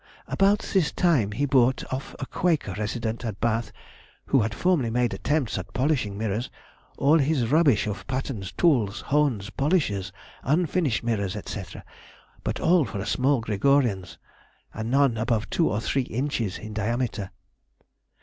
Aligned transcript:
About 0.27 0.67
this 0.73 0.91
time 0.91 1.31
he 1.31 1.45
bought 1.45 1.83
of 1.93 2.15
a 2.19 2.25
Quaker 2.25 2.73
resident 2.75 3.23
at 3.23 3.39
Bath, 3.39 3.71
who 4.25 4.41
had 4.41 4.51
formerly 4.51 4.89
made 4.89 5.13
attempts 5.13 5.59
at 5.59 5.71
polishing 5.75 6.17
mirrors, 6.17 6.49
all 6.97 7.19
his 7.19 7.51
rubbish 7.51 7.85
of 7.85 8.07
patterns, 8.07 8.51
tools, 8.51 9.01
hones, 9.01 9.51
polishers, 9.51 10.11
unfinished 10.41 11.03
mirrors, 11.03 11.37
&c., 11.45 11.63
but 12.43 12.59
all 12.59 12.83
for 12.83 13.05
small 13.05 13.41
Gregorians, 13.41 14.17
and 14.73 14.89
none 14.89 15.17
above 15.17 15.47
two 15.51 15.69
or 15.69 15.79
three 15.79 16.01
inches 16.09 16.59
diameter. 16.73 17.29